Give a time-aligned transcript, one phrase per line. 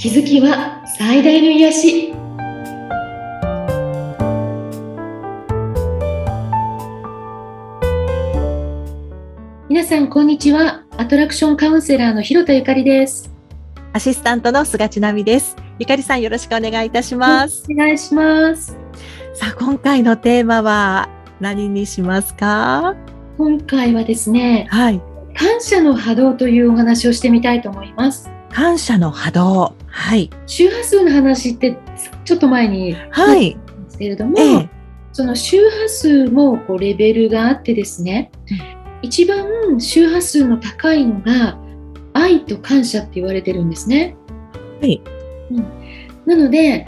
[0.00, 2.14] 気づきは最大の癒し。
[9.68, 10.84] 皆さんこんにちは。
[10.96, 13.30] アトラクションカウンセラーの広田ゆかりです。
[13.92, 15.54] アシスタントの菅千奈美です。
[15.78, 17.66] ゆかりさんよろしくお願いいたします。
[17.70, 18.78] お願いします。
[19.34, 22.96] さあ今回のテーマは何にしますか？
[23.36, 25.02] 今回はですねはい。
[25.36, 28.30] 感謝の波動というお話をしてみたいと思います。
[28.50, 30.30] 感謝の波動はい。
[30.46, 31.76] 周波数の話って
[32.24, 33.54] ちょっと前にはい。
[33.54, 34.70] ですけれども、ええ。
[35.12, 38.30] その周波数もこうレベルがあってですね、
[39.02, 41.58] 一番周波数の高いのが
[42.12, 44.16] 愛と感謝って言われてるんですね。
[44.80, 45.02] はい。
[45.50, 45.64] うん、
[46.26, 46.86] なので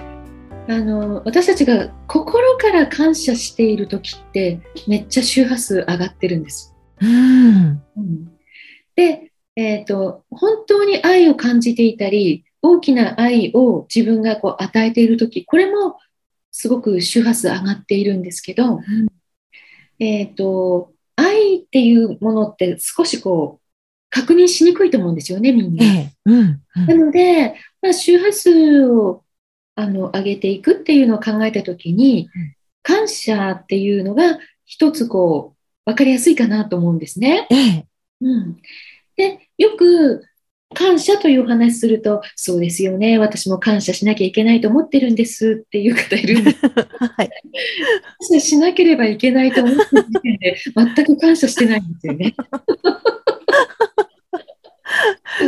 [0.69, 6.75] あの私たちが心から感謝している時ってめっちゃ周波数上がってるんです。
[7.01, 7.83] うん。
[7.97, 8.33] うん、
[8.95, 15.99] で、えーと、本当に愛を感じていたり大きな愛を自分がこう与えている時これも
[16.51, 18.81] すごく周波数上がっているんですけど、
[19.99, 23.63] えっ、と愛っていうものって少しこう
[24.11, 25.85] 確認しにくいと思うんですよねみんな。
[25.85, 26.13] ええ。
[26.27, 26.87] うんうん。
[26.87, 29.25] なので、まあ、周波数を
[29.75, 32.55] あの上げていくっていうのを考えたときに、うん。
[32.83, 37.47] 感謝っていうのが一つこう分かりやすいかなと思うんですね。
[37.51, 37.87] ええ。
[38.21, 38.57] うん、
[39.17, 40.25] でよく
[40.73, 46.59] 感謝というお話すると、そうですよね、私も感謝しなきゃいけないと思ってるんですっていう方いるんです。
[46.67, 47.31] はい
[48.31, 50.57] 感謝しなければいけないと思ってる時点で、
[50.95, 52.35] 全く感謝してないんですよね。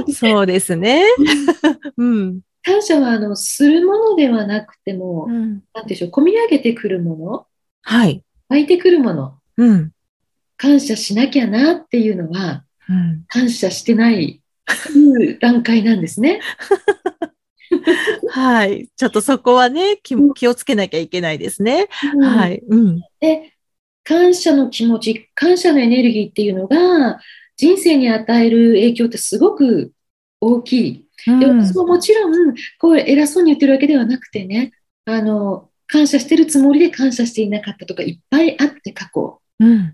[0.13, 1.03] そうですね。
[1.97, 2.41] うん。
[2.63, 7.47] 感謝はあのするものではなくても、うんなんでしょう、込み上げてくるもの、
[7.83, 8.23] はい。
[8.49, 9.93] 湧いてくるもの、うん。
[10.57, 13.25] 感謝しなきゃなっていうのは、うん。
[13.29, 14.44] 感謝してないと
[14.95, 16.41] いう段階なんですね。
[18.31, 18.89] はい。
[18.97, 21.89] ちょっとそこはね、気気をつけなきゃいけないですね。
[22.15, 22.63] うんはい。
[22.67, 23.01] うん。
[23.21, 23.53] で、
[24.05, 27.19] 感謝の気持ち、感謝のエネルギーっていうのが、
[27.57, 29.93] 人生に与える影響ってすごく
[30.41, 31.09] 大きい。
[31.27, 34.73] で、うん私ももちろん、こう偉そうに言ってるわけではなくてね、
[35.07, 39.41] あの、感謝してるつもりで感謝していなかったとかいっぱいあって過去。
[39.61, 39.93] うん。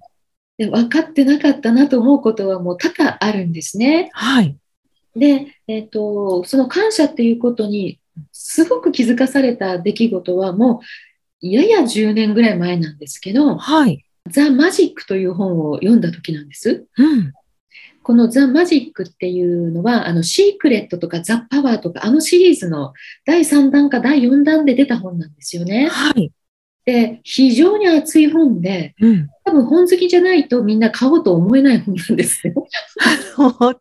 [0.61, 4.11] で分かってなかったなと思うことはもう多々あるんですね。
[4.13, 4.59] はい。
[5.17, 7.99] で、えっと、その感謝っていうことに
[8.31, 10.83] すごく気づかされた出来事はも
[11.43, 14.05] うやや10年ぐらい前なんですけど、はい。
[14.29, 16.85] ザ・マジックという本を読んだ時なんです。
[16.95, 17.33] うん。
[18.03, 22.93] このザ・マジックっていうのは、あの、シークレットとかザ・パワーとか、あのシリーズの
[23.25, 25.89] 第3弾か第4弾で出た本なんですよね。
[25.89, 26.31] はい。
[26.85, 29.29] で、非常に熱い本で、うん。
[29.45, 32.55] 多分本好きじゃないとみんな買おうと思えない本なんですね。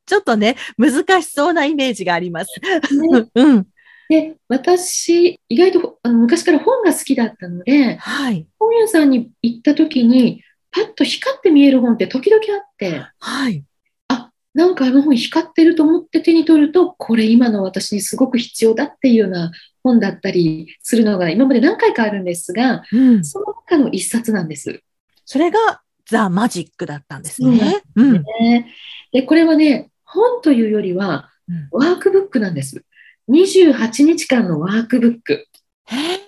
[0.06, 2.52] ちょっとね、難しそうなイメージがあります。
[2.60, 3.68] ね うん。
[4.10, 8.48] で、私、意外とあの昔から本が好きだったので、はい。
[8.58, 13.64] 本屋さんに行った時に、パッと光って見える本って時々あって、はい。
[14.08, 19.52] あ、なんかあの本光ってると思って手に取ると、これ今の私にすごく必要だっていうような
[19.84, 23.26] 本だったりするのが今まで何回かあるんですが、うん。
[23.26, 24.82] その中の一冊なんです。
[25.26, 27.82] それがザ・マジックだったんですね。
[27.96, 28.14] うん。
[28.42, 28.74] ね
[29.12, 32.84] で、これはね、本というよりはうんワークブックなんです。
[33.30, 35.48] 28日間のワークブック。
[35.86, 36.20] へえ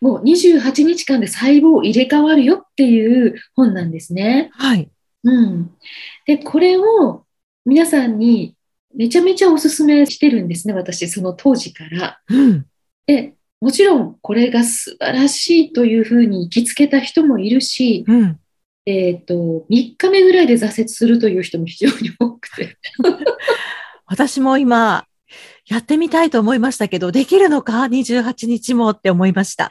[0.00, 4.50] もう28日間で細胞入れ替わるよっていう本なんですね。
[4.52, 4.90] はい。
[5.24, 5.70] うん。
[6.26, 7.24] で、これを
[7.64, 8.54] 皆さんに
[8.94, 12.20] めちゃめちゃおすすめしてるんですね、私、その当時から。
[12.28, 12.66] うん。
[13.06, 18.38] で、もちろんこれが素晴らしいというふうに行きつけた人もいるし、うん。
[18.86, 22.76] えっ、と、3日目ぐらいで挫折するという人も非常に多くて。
[24.06, 25.06] 私も今、
[25.66, 29.70] やってみたいと思いましたけど、できるのか ?28 日もって思いました。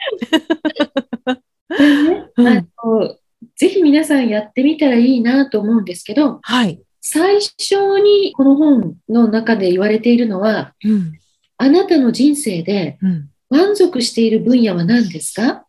[1.70, 3.18] ね、うんあの
[3.56, 6.82] ぜひ皆さんやってみたらいいなと思うんですけど、はい。
[7.06, 11.20] 最初にこの本の中で言われているのは、うん。
[11.58, 13.30] あなたの人生でうん。
[13.50, 15.66] 満足している分野は何ですか？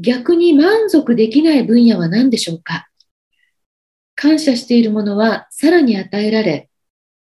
[0.00, 2.88] 逆に満足できない分野は何でしょうか？
[4.16, 6.70] 感謝しているものはさらに与えられ、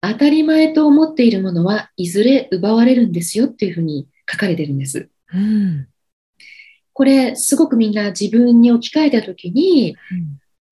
[0.00, 5.11] 当たり前と思っているものはいずれ奪われるんですよっていうふうに書かれてるんです。
[5.34, 5.88] うん。
[6.94, 9.94] これすごくみんな自分に置き換えたときに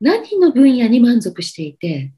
[0.01, 2.15] 何の分野に満足していて、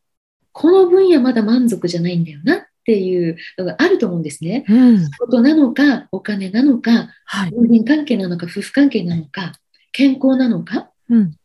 [0.59, 4.65] この分野まだ満足じゃないんだよなっていうのがあると思うんですね。
[4.67, 5.05] うん。
[5.05, 7.51] 仕事なのか、お金なのか、はい。
[7.53, 9.53] 人間関係なのか、夫婦関係なのか、
[9.93, 10.91] 健康なのか。
[11.11, 11.37] うん。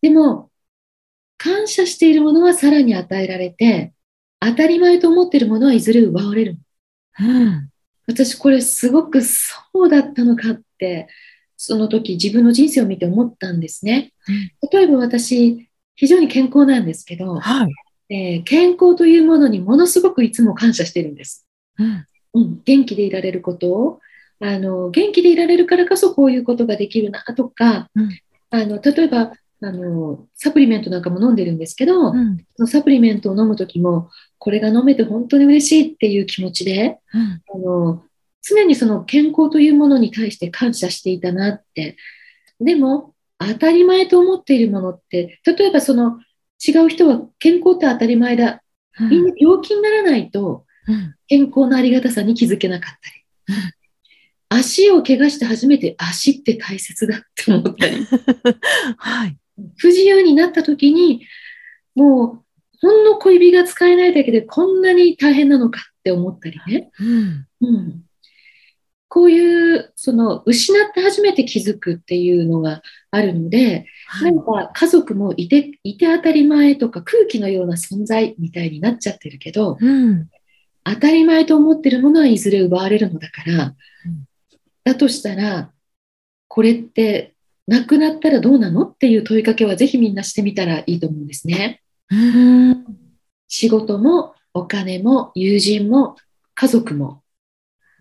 [0.00, 0.52] でも、
[1.38, 3.94] 感謝しているものはさらに与えられて、
[4.38, 6.58] 当たり前と思っているものはいずれ奪われる。
[7.18, 7.68] うん。
[8.06, 11.08] 私これすごくそうだったのかって、
[11.56, 14.12] その時自分の人生を見て思ったんですね。
[14.70, 17.68] 例えば私、非常に健康なんですけど、はい。
[18.08, 21.46] えー健康というものにものすごくいつも感謝してるんです。
[21.78, 22.06] うん。
[22.34, 24.00] うん、元気でいられることを
[24.40, 28.10] あの元気でいられるからこそこういうことができるなとか、うん
[28.50, 29.32] あの例えば
[29.64, 32.38] あのサプリメントなんかも飲んでるんですけど、うん。
[32.56, 37.42] そのサプリメントを飲む時もこれが飲めて本当に嬉しいっていう気持ちでうん。
[37.54, 38.02] あの
[38.42, 41.96] 常にその健康というものに対して感謝していたなって
[42.60, 46.18] でも当たり前と思っているものって例えばその
[46.66, 48.62] 違う人は健康って当たり前だ
[49.00, 51.14] みんな病気にならないとうん。
[51.28, 52.94] 健康のありがたさに気づけなかっ
[53.46, 53.72] たり、
[54.48, 58.04] 足を怪我して初めて足って大切だって思ったり、
[58.98, 59.36] はい。
[59.76, 61.26] 不自由になった時に、
[61.94, 66.90] もうほんの小指が使えないだけでこんなに大変なのかって思ったりね。
[66.98, 67.46] うん。
[67.60, 68.04] うん、
[69.12, 72.80] こういう、その、失って初めて気づくっていうのが
[73.10, 74.32] あるので、はい。
[74.32, 80.30] なんか家族もいて、いて当たり前とか空気のような存在みたいになっちゃってるけど、うん。
[80.82, 83.74] 当たり前と思ってるものはいずれ奪われるのだから、うん
[84.84, 85.70] だとしたら、
[86.48, 87.34] これって
[87.66, 91.82] なくなったらどうなのっていう問いかけはぜひみんなしてみたらいいと思うんですね。
[92.10, 92.84] うん。
[93.46, 96.16] 仕事もお金も友人も
[96.54, 97.22] 家族も。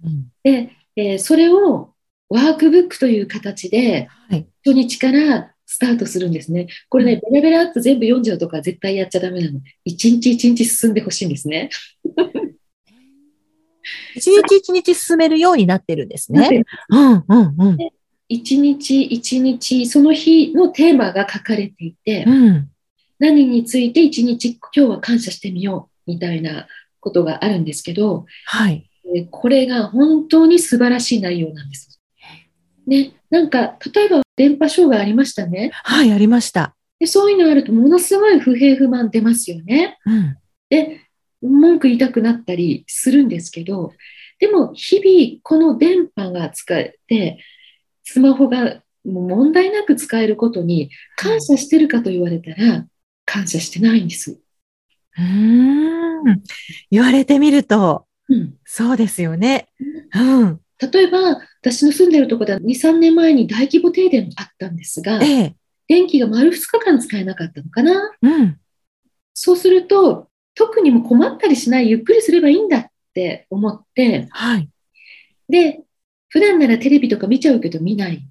[0.06, 1.94] うんで、えーそれを
[2.30, 4.48] ワークブックという形ではい。
[4.64, 6.68] 初日からスタートするんですね。
[6.90, 9.62] これね、ベラベラっと全部読んじゃうとか絶対やっちゃダメなの。
[9.86, 11.70] 一日一日進んでほしいんですね。
[14.16, 16.64] 一日一日進めるようになってるんですね。
[16.90, 17.24] うん。
[17.26, 17.56] うん。
[17.58, 17.78] うん。
[18.28, 22.70] 一日一日その日のテーマが書かれていて、うん。
[23.18, 26.68] 何について一日今日は感謝してみようみたいな
[27.00, 28.91] ことがあるんですけど、はい。
[29.06, 32.00] えーこれが本当に素晴らしい内容なんです。
[32.88, 36.76] ね、なんか例えば電波障害ありましたねはい、ありました。
[37.00, 37.08] で。
[37.08, 39.98] そういうのあるとものすごい不平不満出ますよね。
[40.06, 40.38] うん。
[40.70, 41.02] で、
[41.42, 43.94] 文句言いたくなったりするんですけど、
[44.40, 47.44] でも日々この電波が使えて、
[48.04, 52.86] スマホが問題なく使えることに感謝してるかと言われたら、
[53.26, 54.40] 感謝してないんです。
[55.18, 56.44] うーん。
[56.90, 59.68] 言われてみると、うん、そうですよね。
[60.16, 60.62] うん。
[60.80, 65.56] 例えば、私の住んでるところでは2、3年前に大規模停電あったんですが、ええ。
[65.90, 68.16] 電気が丸2日間使えなかったのかな。
[68.22, 68.58] うん。
[69.34, 74.70] そうすると、特にもう困ったりしない、ゆっくりすればいいんだって思って、はい。
[75.50, 75.82] で、
[76.30, 78.26] 普段ならテレビとか見ちゃうけど見ない。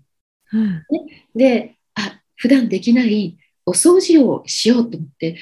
[0.55, 0.87] うん。
[1.35, 3.37] で、あ、普段できない
[3.67, 5.37] お掃除をしようと思って、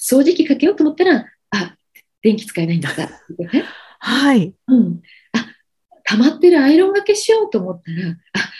[0.00, 1.76] 掃除機かけようと思ったら、あ、
[2.22, 3.08] 電気使えないんだった。
[3.08, 3.66] ね
[3.98, 4.54] はい。
[4.66, 5.00] うん。
[5.32, 5.46] あ、
[6.04, 8.10] 溜まってるアイロンがけしようと思ったら、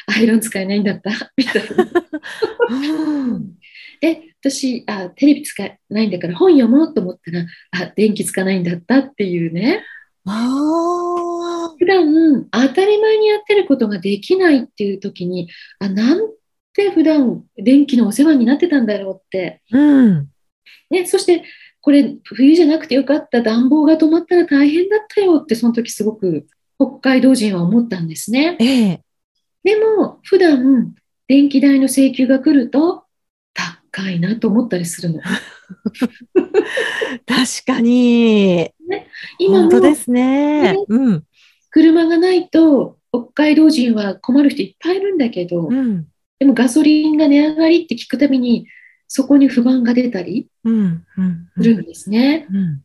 [0.08, 1.10] あ、アイロン使えないんだった。
[1.36, 1.86] みたいな。
[2.70, 3.54] うん。
[4.00, 9.84] で、私あ、テレビ使えないんだから本読もうと思ったら、あ、電気つかないんだったっていうね。
[10.24, 15.48] あ普段当たり前にやってることができないっていう時に、
[15.78, 16.20] あ、なん
[16.74, 19.62] て普段電気のお世話になってたんだろうって。
[19.72, 19.78] あ。
[19.78, 20.28] うん。
[20.90, 21.44] ね、そして、
[21.80, 26.46] これ冬じゃなくてよかった暖房が止まったら大変だったよってその時すごく
[26.78, 28.56] 北海道人は思ったんですね。
[28.60, 29.02] ええ。
[29.64, 30.94] でも普段
[31.26, 33.04] 電気代の請求が来ると
[33.92, 35.20] 高いなと思ったりするの。
[37.26, 38.70] 確かに。
[39.38, 40.76] 今も本当ですね。
[40.88, 41.24] うん。
[41.70, 46.06] 車がないと北海道人は困る人いっぱいいるんだけど、うん。
[46.38, 48.66] でもガソリンが値上がりって聞くたびに
[49.08, 51.04] そこに不満が出たりうん。
[51.16, 51.50] うん。
[51.56, 52.46] するんですね。
[52.50, 52.82] うん。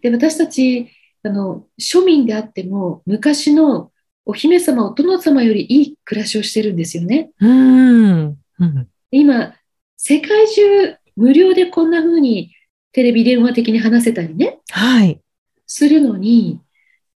[0.00, 0.88] で私たち
[1.24, 3.90] あの庶民であっても昔の
[4.24, 7.30] お姫様お殿様よりいい暮らしをしてるんですよね。
[7.40, 8.18] うん。
[8.20, 8.88] うん。
[9.10, 9.54] 今
[9.96, 12.54] 世界中無料でこんな風に
[12.92, 15.20] テレビ電話的に話せたりねはい。
[15.66, 16.60] するのに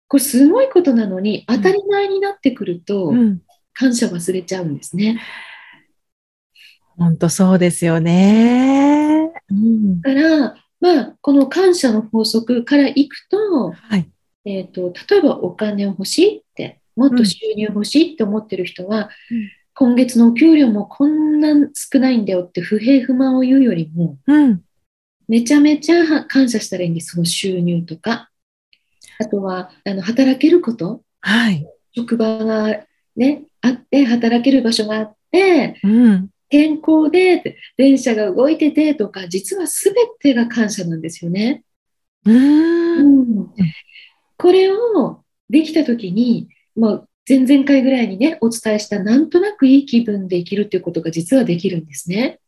[0.09, 3.43] これすごいことなのに当たり前になってくるとうん。
[3.79, 5.21] 感謝忘れちゃうんですね。
[6.97, 9.31] 本当そうですよね。
[9.51, 10.01] うん。
[10.01, 14.11] だから、まあ、この感謝の法則からいくと,、はい。
[14.45, 19.39] えー、と例えばお金を欲しいってもっと収入欲しいって思ってる人は、うん
[19.79, 24.63] 今月のお給料もこんな少ないんだよって不平不満を言うよりもうん。
[25.29, 28.31] めちゃめちゃ感謝したらいいんですその収入とか
[29.19, 31.67] あとはあの働けることはい。
[31.95, 32.87] 職場が、
[33.17, 36.31] ね、あって働ける場所があってうん。
[36.57, 41.65] 健康で電車が動いててとか実は全てが感謝なんですよね。
[42.25, 43.49] うん。
[44.37, 46.49] これをできたときに
[46.79, 52.39] まあ、前々回ぐらいにね、お伝えした、なんとなくいい気分で生きるっていうことが実はできるんですね。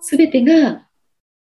[0.00, 0.86] すべてが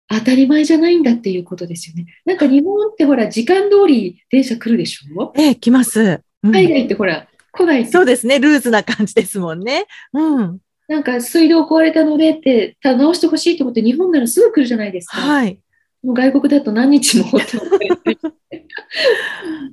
[0.07, 2.05] 当たり前じゃないんだっていうことですよね。
[2.23, 5.33] なんか日本ってほら、時間通り電車来るでしょ？
[5.35, 6.21] ええ、来ます。
[6.43, 7.27] うん海外ってほら、
[7.59, 8.39] 来ないってそうですね。
[8.39, 9.85] ルーズな感じですもんね。
[10.13, 10.59] うん。
[10.87, 15.17] なんか水道壊れたのでって、た直してほしいと思って日本ならすぐ来るじゃないですか。
[15.17, 15.59] はい。
[16.01, 18.17] もう外国だと何日もって思って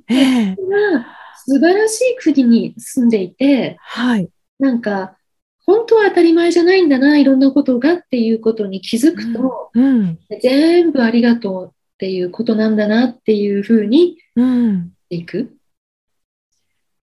[0.11, 0.57] ええ。
[1.47, 4.29] 素晴らしい国に住んでいて、はい。
[4.59, 5.17] なんか、
[5.65, 10.19] 本当は当たり前じゃないんだな、いろんなことがっていうことに気づくと、うん。
[10.43, 14.93] 全部ありがとうっていうことなんだなっていうふうにうん。
[15.09, 15.57] いく。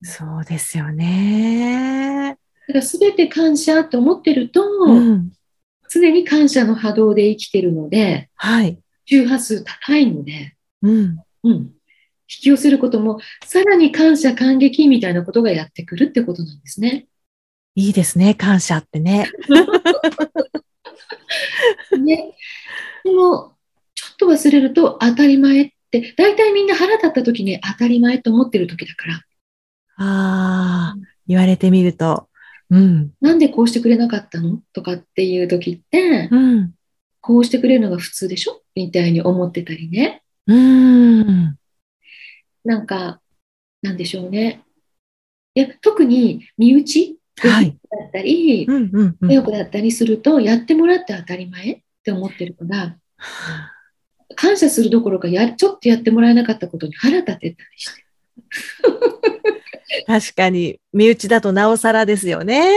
[0.04, 2.38] そうですよね。
[2.68, 5.32] だから全て感謝って思ってると、うん。
[5.90, 8.80] 常に感謝の波動で生きてるので、はい。
[9.06, 11.18] 周波数高いので、うん。
[11.44, 11.54] うん。
[11.54, 11.74] 引
[12.28, 17.08] き寄せることも、さらに感謝、感激みたいなことがやってくるってことなんですね。
[17.76, 18.34] いいですね。
[18.34, 19.30] 感謝ってね。
[21.98, 22.34] ね、
[23.04, 23.54] でも、
[23.94, 29.22] ちょっと忘れると当たり前って、大体みんな腹立った時に当たり前と思ってる時だから、
[29.96, 32.28] ああ、言われてみると。
[32.70, 33.12] うん。
[33.22, 34.62] なんでこうしてくれなかったの？
[34.74, 36.74] とかっていう時って、うん。
[37.22, 38.62] こうしてくれるのが普通でしょ？
[38.76, 40.24] みたいに思ってたりね。
[40.48, 41.58] うん。
[42.66, 43.22] なんか、
[43.82, 44.62] なんでしょうね。
[45.56, 47.78] いや、特に身内はい。
[47.90, 49.32] だったり、うんうんうん。
[49.32, 52.98] 家族だったりすると、やってもらって当たり前って思ってるから、
[54.36, 58.04] 感謝するどころかや、ちょっとやってもらえなかったことに腹立てたりして。
[60.08, 62.68] 確かに、身内だとなおさらですよね。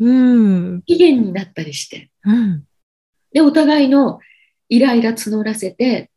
[0.00, 0.80] うん。
[0.80, 2.10] 不機嫌になったりして。
[2.24, 2.64] うん。
[3.32, 4.20] で、お互いの
[4.68, 6.10] イライラ募らせて、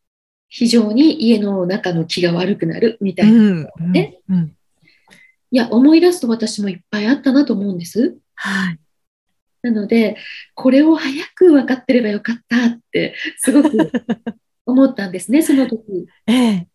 [0.50, 3.32] 非常に家の中の気が悪くなるみたいな。
[3.32, 3.92] いうん。
[3.92, 4.58] ねうん。
[5.58, 8.18] や、思い出すと私もいっぱいあったなと思うんです。
[8.36, 8.80] はい。
[9.64, 10.18] なので、
[10.54, 13.92] これを早く分かってればよかったって、すごく
[14.66, 15.82] 思ったんですね、その時。
[16.28, 16.68] ええ。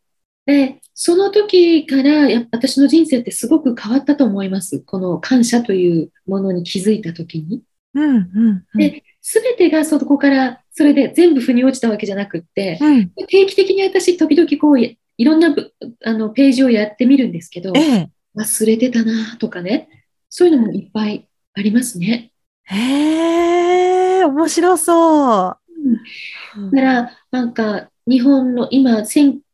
[0.47, 4.81] で、その時から、や私の人生ってすごく変わったと思います。
[4.81, 7.63] この感謝というものに気づいた時に。
[7.95, 8.79] うんうんうん。
[8.79, 13.11] で、すべてがそこから、それで全部腑に落ちたわけじゃなくって、うん。
[13.29, 15.73] 定期的に私、時々こう、いろんなぶ
[16.05, 18.11] あのページをやってみるんですけど、ええ。
[18.35, 19.89] 忘れてたなとかね、
[20.31, 22.33] そういうのもいっぱいありますね。
[22.65, 25.59] へえ、面白そう。
[26.71, 29.05] だから、なんか、日本の、今、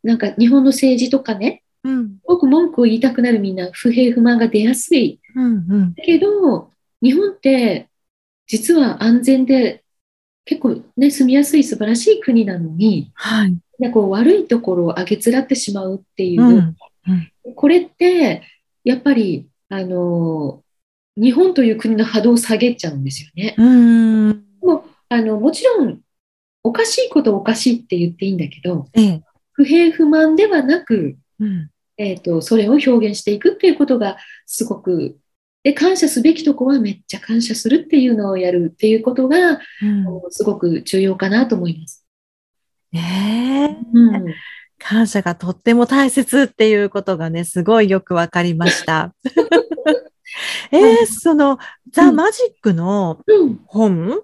[0.09, 2.09] なんか日本の政治とかね、うん。
[2.09, 5.21] すごく文句を言いたくなるみんな、不平不満が出やすい。
[5.37, 5.95] うんうん。
[5.95, 6.71] だけど、
[7.03, 7.91] 日本って、
[8.47, 9.85] 実は安全で、
[10.47, 13.59] 結構ね、住みやすい素晴らしい国なのに、はい。
[13.79, 16.75] なんかこう悪いところを上げつらってしまうっていう、うん。
[17.55, 18.45] これって、
[18.85, 20.62] やっぱり、あの、
[21.19, 23.55] 日本という国の波動を下げちゃうんですよね。
[23.59, 24.29] うん。
[24.62, 26.00] もうあのもちろん、
[26.65, 29.23] おかしいことはおかしいって言っていいんだけど、ええ。
[29.59, 31.71] 不平不満ではなく、うん。
[31.97, 35.19] えー、とそれを表現していくっていうことがすごく
[35.65, 40.07] で感謝すべきとこはめっちゃ感謝するっていうのをやるっていうことがうん。
[40.31, 42.07] すごく重要かなと思います。
[42.93, 43.87] ねえ。
[43.93, 44.35] うん、
[44.79, 49.12] 感謝がとっても大切っていうことがね、すごいよくわかりました。
[50.71, 51.59] えー、その、
[51.91, 54.23] ザ・マジックのうん本、うん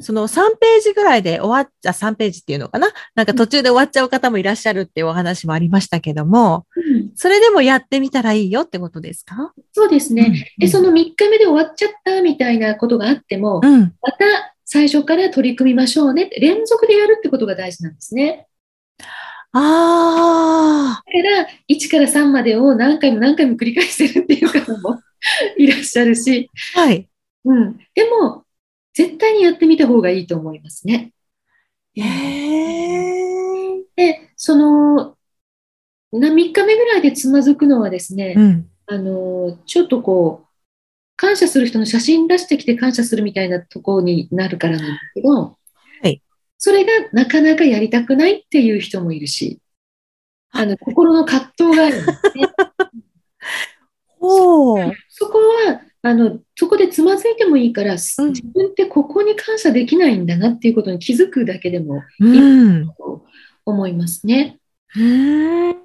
[0.00, 2.88] その3ページぐらいで終わっちゃ、3ページっていうのかな？
[3.14, 7.10] なんか途中で終わっちゃう方もいらっしゃるっていうお話もありましたけども、うん。
[7.14, 9.52] それでもやってみたらいいよってことですか？
[9.72, 13.80] そうですね、でその3日目で終わっちゃったみたいなことがあっても、うん。
[13.80, 14.24] また
[14.64, 18.46] 最初から取り組みましょうねって連続でやるってことが大事なんですね。
[19.54, 24.98] ああ、だから1から3までを何回も何回も繰り返してるっていう方も
[25.58, 27.06] いらっしゃるし、はい。
[27.44, 28.41] うん、でも
[28.94, 31.12] 絶対にやってみた方がいいと思いますね。
[31.94, 33.82] へえ。
[33.96, 35.16] で、その
[36.12, 38.68] な3日目ぐらいでつまずくのはですね、うん。
[38.86, 40.46] あのちょっとこう
[41.16, 45.56] 感謝する人の写真出してきて感謝するみたいなところになるからなんだけど、
[46.02, 46.22] はい
[46.64, 49.60] それがなかなかやりたくないっていう人もいるし、
[50.52, 52.46] あの心の葛藤があるんですね。
[54.20, 62.86] そこはあのそこでつまずいてもいいから、自うん分ってここに感謝できないんだなっていうことに気づくだけでもうん。
[62.96, 63.24] と
[63.64, 64.58] 思いますね。
[64.96, 65.76] うん。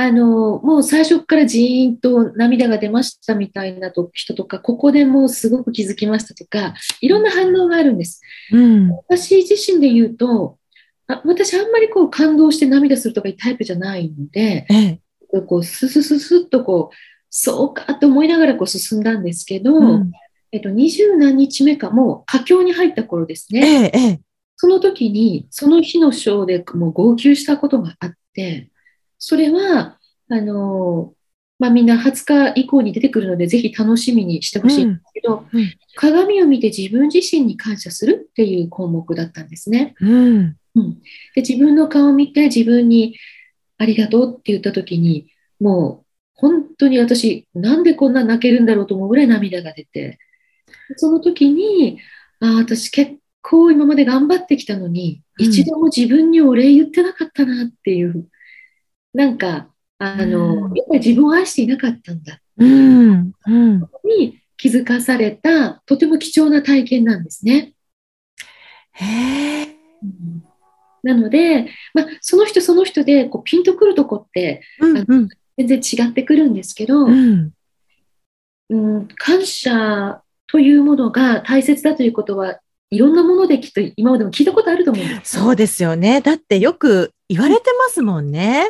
[0.00, 8.20] あのもう最初からジーンと涙が出ましたみたいなと人とか、ここでもうすごく気づきましたとか、いろんな反応があるんです。
[8.52, 8.90] うん。
[9.08, 10.56] 私自身で言うと、
[11.08, 15.00] あ私あんまりこう感動して涙するとかいうタイプじゃないので、え
[15.34, 15.40] え。
[15.46, 16.94] こう、ススススッとこう、
[17.40, 20.12] そうかと思いながらこう進んだんですけど、うん
[20.50, 23.90] えっと、二十何日目かもう佳境に入った頃ですえね。
[23.94, 24.20] え、ええ。
[24.56, 28.70] その時に、その日のショーでもう号泣したことがあって、
[29.18, 29.98] それは、
[30.30, 31.12] あの、
[31.58, 39.96] まあ、みんな20日以降に出てくるので、ぜひ楽しみにしてほしいんですけど、うんうん鏡を見て自分自身に感謝するっていう項目だったんですね。
[40.00, 40.56] うん。
[40.76, 40.94] うん、
[41.34, 43.18] で自分の顔を見て自分に
[43.78, 45.26] ありがとうって言った時に
[45.58, 46.07] もう
[46.38, 50.18] 本当に私なんでこんな泣けるんだろうと思うぐらい涙が出て
[50.96, 52.00] その時に
[52.40, 58.26] ああ私結構今まで頑張ってきたのに、うん一度も自分にお礼言ってなかったなっていう
[59.14, 59.68] なんか
[59.98, 63.32] あの、うんやっぱり自分を愛していなかったんだうん。
[63.46, 63.80] うん。
[64.04, 67.72] に気づかされたとても貴重な体験なんですね。
[68.92, 69.68] へえ。
[71.04, 75.04] なので、まあ、その人その人でこうピンとくるとこってうん。
[75.06, 75.28] うん。
[75.58, 77.50] 全然違ってくるんですけど、うん。
[78.70, 82.60] うん、感謝というものが大切だということは
[82.90, 85.36] いろんなものできっと今までも聞いたことあると思うんです。
[85.38, 86.20] そうですよね。
[86.20, 88.68] だってよく言われてますもんね。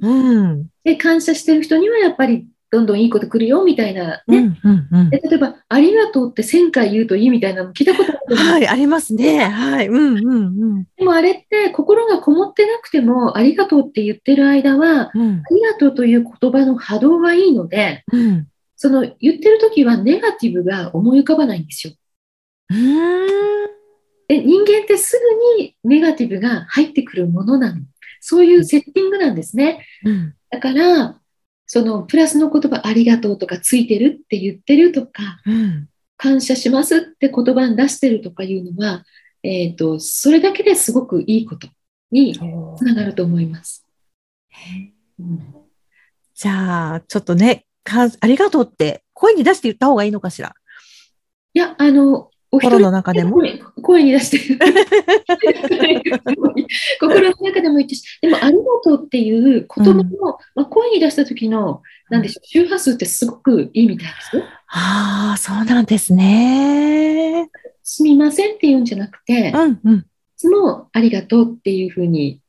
[0.00, 0.66] うん。
[0.82, 4.38] で感謝してる人にはやっぱりどんどんいいこと来るよみたいなね。
[4.38, 4.58] うん。
[4.62, 4.88] うん。
[4.92, 5.18] うんで。
[5.18, 9.40] 例えば「ありがとう」って1000回言うといいみたいなの聞いたことあるはい、ありますね。
[9.40, 9.88] はい。
[9.88, 10.18] うん。
[10.18, 10.26] うん。
[10.26, 10.86] うん。
[10.96, 15.54] でもあれって心がこもってなくても「ありがとう」って言ってる間はうん「あ。
[15.54, 18.46] りがとう」という言葉の波動がいいのでうん。
[18.76, 21.92] その言ってる時はネガティブが思い浮かばないんですよ。
[22.70, 23.26] うん。
[24.28, 25.18] で人間ってす
[25.58, 27.80] ぐにネガティブが入ってくるものなの。
[28.20, 29.84] そういうセッティングなんですね。
[30.04, 30.34] うん。
[30.50, 31.19] だから、
[31.72, 35.88] そのプラスの言葉ありがとうとかついてるって言ってるとか、うん。
[36.16, 39.04] 感謝しますって言葉に出してるとかいうのは、
[39.44, 41.68] えっ、と、それだけですごくいいこと
[42.10, 42.34] に
[42.76, 43.86] つながると思います。
[45.20, 45.54] うん
[46.34, 50.52] じゃあ、ちょっとね、かありがとうって声に出して言った方がいいのかしら？
[51.54, 53.36] いや、あの、心人の中でも？
[53.36, 54.58] 声声に出してる。
[57.00, 64.42] 心の中でも言ってし、でも、ありがとうっていう言葉も、まあ、声に出した時の、なんでしょう、周波数ってすごくいいみたいですよ。
[64.68, 67.48] ああ、そうなんですね。
[67.82, 69.80] すみませんって言うんじゃなくて、いうん。
[69.84, 70.06] うん。
[70.36, 72.40] つもありがとうっていうふうに、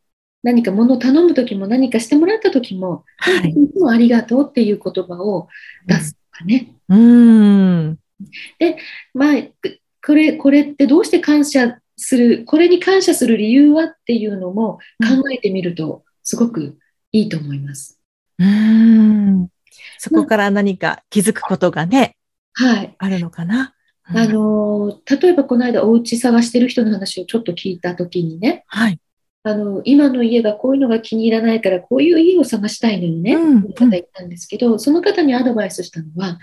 [0.44, 3.50] 何か物を頼む時も何かしてもらった時も、はい。
[3.50, 5.48] いつもありがとうっていう言葉を
[5.86, 6.74] 出すとかね。
[6.90, 7.98] うん。
[9.14, 9.34] まあ、
[10.06, 16.78] これ、これってどうして感謝する、これに感謝する理由はっていうのも考えてみると、すごく
[17.12, 18.00] いいと思います。
[18.40, 19.48] うん。
[19.98, 22.16] そこから何か気づくことがね、
[22.54, 22.96] はい。
[22.98, 23.60] あるのかな。
[23.60, 23.82] うん
[24.14, 29.00] あの、例えばこの間お家探してる人の話をちょっと聞いたときにね、はい。
[29.44, 36.40] あの、今の家がこういうのが気に入らないから、こういう家を探したいのよね、うんっていう方がいたんですけど、その方にアドバイスしたのは、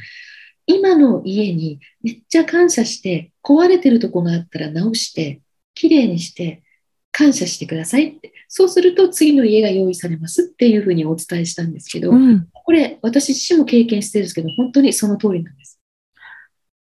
[0.69, 5.41] 今の家にめっちゃ感謝して、壊れてるとこがあったら直して、
[5.75, 6.63] きれいにして、
[7.11, 8.33] 感謝してくださいって。
[8.49, 12.49] そうすると次の家が用意されますっていうふうにお伝えしたんですけど、うん。
[12.53, 15.81] これ私自身も経験してるんですけど、本当にその通りなんです。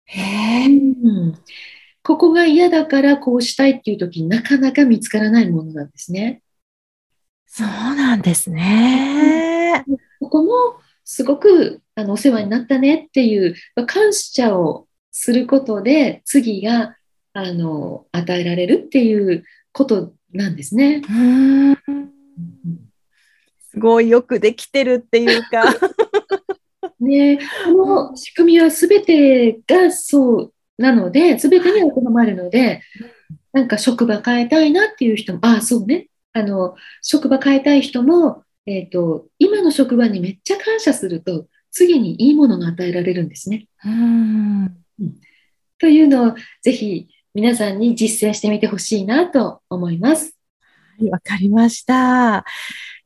[0.06, 0.66] へえ。
[0.68, 1.40] うん
[2.04, 6.42] ここが嫌だからこうしたいっていう時になかなか見つからないものなんですね。
[7.46, 9.84] そうなんですね。
[10.22, 16.98] ここもすごくあのお世話になったねっていうまあ感謝をすることで次が
[17.32, 21.02] あの与えられるっていうことなんですね。
[23.72, 25.64] すごいよくできてるっていうか。
[27.00, 32.82] ね、この仕組みは全てがそうなので、全てに当てはまるので、
[33.54, 43.68] なんか職場変えたいなっていう人も、ああ、そうね、あの職場変えたい人も、えーと、今の職場にめっちゃ感謝すると、次にいいものが与えられるんですね。
[43.86, 44.76] うん。
[45.80, 50.36] というのをぜひ皆さんに実践してみてほしいなと思います。
[50.98, 52.44] はいわかりました。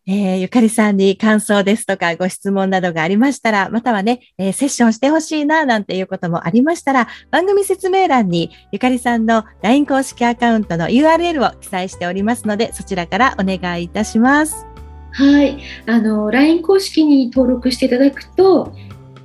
[0.07, 14.70] えーゆかりさんに感想ですとかご質問などがありましたら、またはね、えーセッションしてほしいななんていうこともありましたら、番組説明欄にゆかりさんの LINE 公式アカウントの URL を記載しておりますので、そちらからお願いいたします。
[15.11, 18.73] はい、あの LINE 公式に登録していただくと、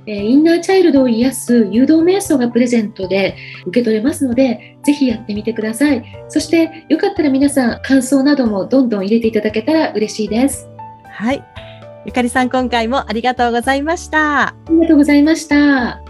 [0.05, 6.03] えーインナーチャイルドを癒す誘導瞑想がプレゼントで受け取れますので、ぜひやってみてください。
[6.29, 10.69] そして、よかったら皆さん、感想などもどんどん入れていただけたら嬉しいです。
[11.11, 11.43] はい。
[12.05, 14.47] ゆかりさん、今回もありがとうございました。
[14.47, 16.06] ありがとうございました。